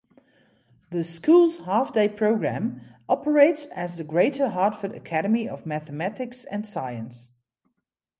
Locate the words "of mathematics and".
5.47-6.65